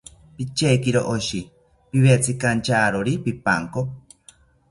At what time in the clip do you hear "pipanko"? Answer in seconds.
3.23-3.81